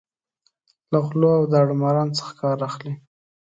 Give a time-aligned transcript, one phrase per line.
[0.91, 2.93] له غلو او داړه مارانو څخه کار اخلي.